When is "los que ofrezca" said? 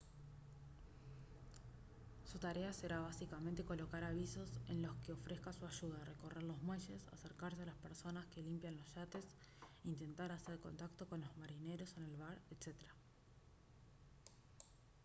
4.81-5.53